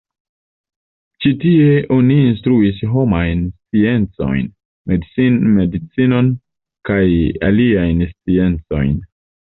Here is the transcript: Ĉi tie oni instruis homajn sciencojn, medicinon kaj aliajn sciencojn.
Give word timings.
Ĉi 1.25 1.31
tie 1.43 1.73
oni 1.97 2.15
instruis 2.29 2.79
homajn 2.93 3.43
sciencojn, 3.59 4.49
medicinon 4.93 6.33
kaj 6.91 7.01
aliajn 7.51 8.05
sciencojn. 8.11 8.95